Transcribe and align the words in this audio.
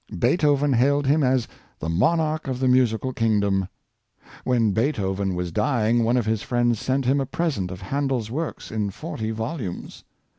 Beethoven 0.17 0.73
hailed 0.73 1.05
him 1.05 1.21
as" 1.21 1.47
the 1.79 1.87
monarch 1.87 2.47
of 2.47 2.59
the 2.59 2.67
musical 2.67 3.13
kingdom." 3.13 3.67
When 4.43 4.71
Beethoven 4.71 5.35
was 5.35 5.51
dy 5.51 5.89
ing, 5.89 6.03
one 6.03 6.17
of 6.17 6.25
his 6.25 6.41
friends 6.41 6.79
sent 6.79 7.05
him 7.05 7.21
a 7.21 7.27
present 7.27 7.69
of 7.69 7.83
HandePs 7.83 8.31
w^orks, 8.31 8.71
in 8.71 8.89
forty 8.89 9.29
volumes. 9.29 10.03